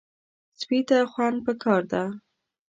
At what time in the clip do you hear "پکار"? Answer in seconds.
1.45-1.81